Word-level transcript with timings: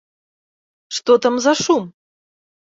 Што 0.97 1.17
там 1.27 1.35
за 1.47 1.53
шум? 1.63 1.83